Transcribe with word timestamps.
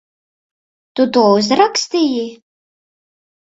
Tu 1.01 1.05
to 1.19 1.27
uzrakstīji? 1.35 2.25